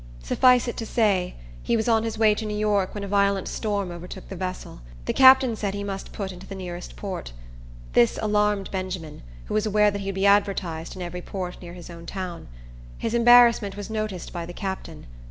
Suffice 0.23 0.67
it 0.67 0.77
to 0.77 0.85
say, 0.87 1.35
he 1.61 1.77
was 1.77 1.87
on 1.87 2.01
his 2.03 2.17
way 2.17 2.33
to 2.33 2.43
New 2.47 2.57
York 2.57 2.95
when 2.95 3.03
a 3.03 3.07
violent 3.07 3.47
storm 3.47 3.91
overtook 3.91 4.29
the 4.29 4.35
vessel. 4.35 4.81
The 5.05 5.13
captain 5.13 5.55
said 5.55 5.75
he 5.75 5.83
must 5.83 6.11
put 6.11 6.31
into 6.31 6.47
the 6.47 6.55
nearest 6.55 6.95
port. 6.95 7.33
This 7.93 8.17
alarmed 8.19 8.71
Benjamin, 8.71 9.21
who 9.45 9.53
was 9.53 9.67
aware 9.67 9.91
that 9.91 9.99
he 10.01 10.07
would 10.07 10.15
be 10.15 10.25
advertised 10.25 10.95
in 10.95 11.03
every 11.03 11.21
port 11.21 11.61
near 11.61 11.73
his 11.73 11.91
own 11.91 12.07
town. 12.07 12.47
His 12.97 13.13
embarrassment 13.13 13.77
was 13.77 13.91
noticed 13.91 14.33
by 14.33 14.47
the 14.47 14.53
captain. 14.53 15.05